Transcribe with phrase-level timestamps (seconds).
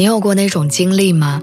[0.00, 1.42] 你有过那种经历吗？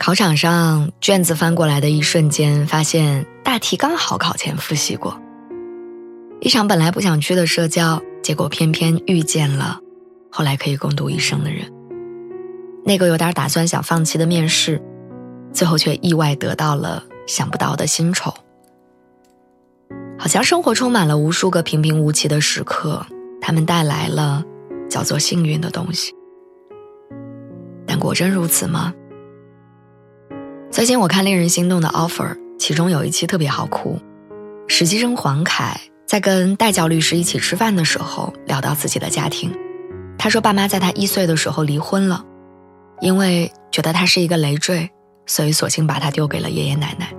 [0.00, 5.16] 考场上卷子翻过来的一瞬间，发现大题刚好考前复习过。
[6.40, 9.78] 一场本来不想去的社交，结果偏偏遇见了
[10.28, 11.72] 后来可以共度一生的人。
[12.84, 14.82] 那个有点打算想放弃的面试，
[15.52, 18.34] 最后却意外得到了想不到的薪酬。
[20.18, 23.06] 好像生活充满了无数个平平无奇的时刻，
[23.40, 24.42] 他们带来了
[24.90, 26.12] 叫做幸运的东西。
[27.98, 28.92] 果真如此吗？
[30.70, 33.98] 最近我看令人心动的 offer，其中有一期特别好哭。
[34.66, 39.50] 实习生黄凯在跟代教律师一起吃饭的时候，聊到自己的家庭。
[40.18, 42.24] 他说，爸妈在他一岁的时候离婚了，
[43.00, 44.90] 因为觉得他是一个累赘，
[45.26, 47.12] 所以索性把他丢给了爷爷奶奶。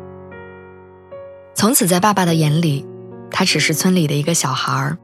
[1.56, 2.86] 从此，在爸爸的眼里，
[3.32, 4.98] 他只是村里的一个小孩儿。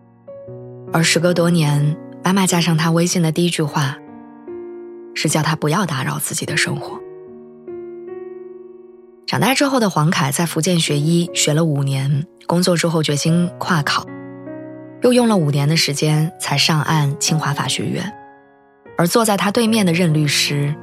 [0.93, 3.97] 而时隔多年，妈妈加上他微信的第一句话。
[5.25, 6.99] 是叫他不要打扰自己的生活。
[9.25, 14.05] 长大之后的黄凯在福建学医，学了五年，工作之后决心跨考，
[15.01, 18.13] 又用了五年的时间才上岸清华法学院。
[18.99, 20.75] 而坐在他对面的任律师，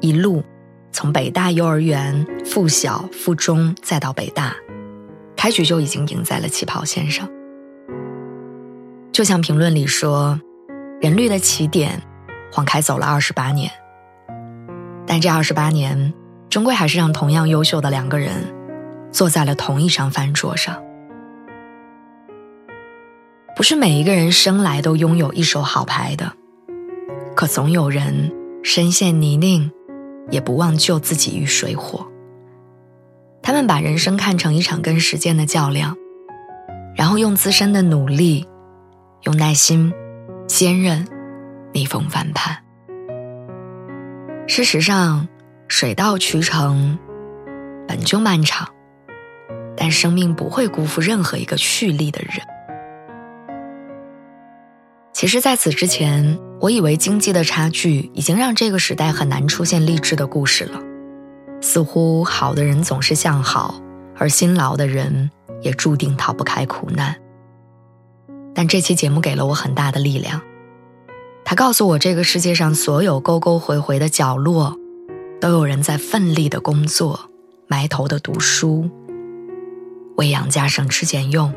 [0.00, 0.42] 一路
[0.90, 4.52] 从北大幼儿园、附小、附中，再到北大，
[5.36, 7.30] 开局就已经赢在了起跑线上。
[9.12, 10.40] 就像评论里说，
[11.00, 12.02] 人律的起点。
[12.52, 13.70] 黄凯走了二十八年，
[15.06, 16.14] 但这二十八年，
[16.48, 18.32] 终归还是让同样优秀的两个人，
[19.10, 20.82] 坐在了同一张饭桌上。
[23.54, 26.32] 不是每一个人生来都拥有一手好牌的，
[27.34, 28.32] 可总有人
[28.62, 29.70] 身陷泥泞，
[30.30, 32.06] 也不忘救自己于水火。
[33.42, 35.96] 他们把人生看成一场跟时间的较量，
[36.94, 38.46] 然后用自身的努力，
[39.22, 39.92] 用耐心，
[40.46, 41.06] 坚韧。
[41.76, 42.56] 逆风翻盘。
[44.46, 45.28] 事实上，
[45.68, 46.98] 水到渠成
[47.86, 48.66] 本就漫长，
[49.76, 52.40] 但生命不会辜负任何一个蓄力的人。
[55.12, 60.80] 其实，在此之前，我以为经济的差距已经让这个时代很难出现励志的故事了。
[61.60, 63.78] 似乎好的人总是向好，
[64.16, 67.14] 而辛劳的人也注定逃不开苦难。
[68.54, 70.40] 但这期节目给了我很大的力量。
[71.48, 74.76] 他告诉我，这个世界上所有沟沟回回的角落，
[75.40, 77.30] 都有人在奋力的工作，
[77.68, 78.90] 埋头的读书，
[80.16, 81.54] 为养家省吃俭用，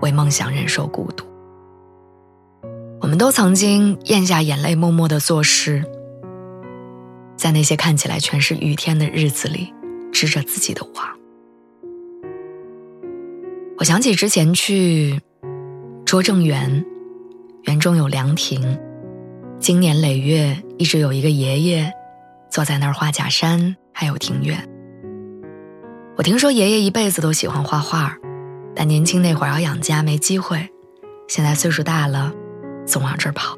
[0.00, 1.26] 为梦想忍受孤独。
[3.02, 5.84] 我们都曾经咽下眼泪，默默的做事，
[7.36, 9.70] 在那些看起来全是雨天的日子里，
[10.10, 11.06] 织着自己的网。
[13.76, 15.20] 我想起之前去
[16.06, 16.82] 拙政园，
[17.64, 18.78] 园中有凉亭。
[19.58, 21.92] 经年累月，一直有一个爷爷
[22.50, 24.68] 坐在那儿画假山，还有庭院。
[26.16, 28.16] 我听说爷爷一辈子都喜欢画画，
[28.74, 30.68] 但年轻那会儿要养家没机会，
[31.26, 32.32] 现在岁数大了，
[32.86, 33.56] 总往这儿跑。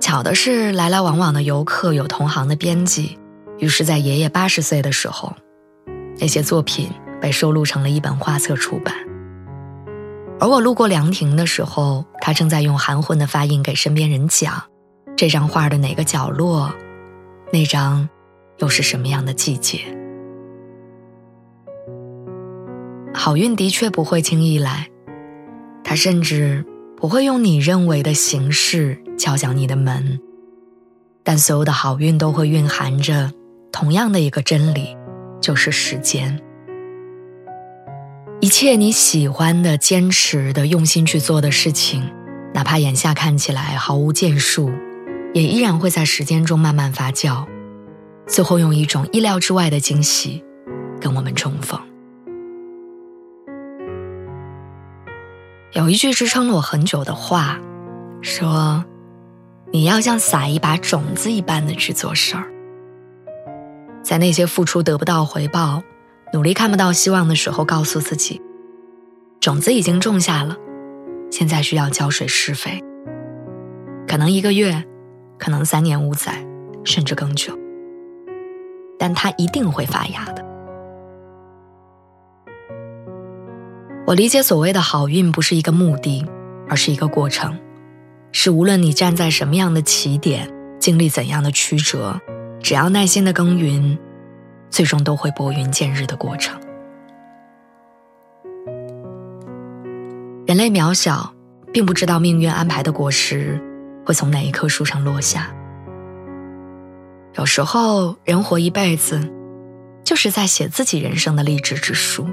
[0.00, 3.18] 巧的是，来来往往的游客有同行的编辑，
[3.58, 5.32] 于是，在爷爷八十岁的时候，
[6.18, 6.90] 那些作品
[7.20, 8.94] 被收录成了一本画册出版。
[10.40, 14.62] 而我路过凉亭的时候，他正在用含混的发音给身边人讲，
[15.14, 16.72] 这张画的哪个角落，
[17.52, 18.08] 那张
[18.58, 19.80] 又是什么样的季节？
[23.12, 24.88] 好运的确不会轻易来，
[25.84, 26.64] 他甚至
[26.96, 30.18] 不会用你认为的形式敲响你的门，
[31.22, 33.30] 但所有的好运都会蕴含着
[33.70, 34.96] 同样的一个真理，
[35.38, 36.40] 就是时间。
[38.42, 42.10] 一切你喜欢的、坚持的、用心去做的事情，
[42.54, 44.72] 哪怕眼下看起来毫无建树，
[45.34, 47.46] 也依然会在时间中慢慢发酵，
[48.26, 50.42] 最后用一种意料之外的惊喜，
[50.98, 51.78] 跟我们重逢。
[55.72, 57.60] 有一句支撑了我很久的话，
[58.22, 58.82] 说
[59.70, 62.46] ：“你要像撒一把种子一般的去做事儿，
[64.02, 65.82] 在那些付出得不到回报。”
[66.32, 68.40] 努力看不到希望的时候，告诉自己，
[69.40, 70.56] 种子已经种下了，
[71.30, 72.82] 现在需要浇水施肥。
[74.06, 74.84] 可能一个月，
[75.38, 76.46] 可能三年五载，
[76.84, 77.58] 甚至更久。
[78.98, 80.44] 但它一定会发芽的。
[84.06, 86.24] 我理解所谓的好运不是一个目的，
[86.68, 87.58] 而是一个过程，
[88.30, 92.20] 是无论你站在什么样的起点，经历怎样的曲折，
[92.60, 93.98] 只要耐心的耕耘，
[94.70, 96.60] 最终都会拨云见日的过程。
[100.46, 101.32] 人类渺小，
[101.72, 103.60] 并不知道命运安排的果实
[104.04, 105.54] 会从哪一棵树上落下。
[107.34, 109.20] 有时候，人活一辈子，
[110.02, 112.26] 就是在写自己人生的励志之书。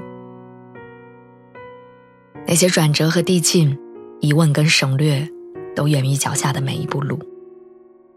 [2.46, 3.78] 那些转折和递进，
[4.20, 5.28] 疑问跟省略，
[5.76, 7.20] 都源于脚下的每一步路。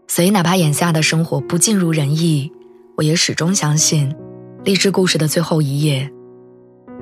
[0.08, 2.52] 所以，哪怕眼下的生活不尽如人意，
[2.96, 4.14] 我也始终相信，
[4.64, 6.10] 励志故事的最后一页，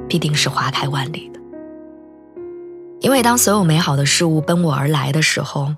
[0.08, 1.40] 必定是花开万里的。
[3.00, 5.74] 因为当所有美好的事物奔我而来的时候，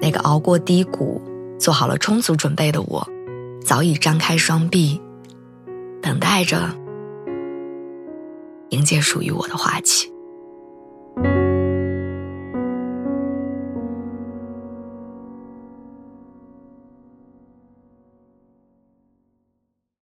[0.00, 1.20] 那个熬过低谷、
[1.58, 3.06] 做好了充足准备的我，
[3.62, 5.00] 早已张开双臂，
[6.00, 6.74] 等待着
[8.70, 10.09] 迎接属于我的花期。